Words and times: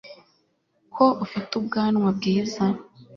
ko 0.93 1.05
ufite 1.23 1.51
ubwanwa 1.59 2.07
bwiza 2.17 2.65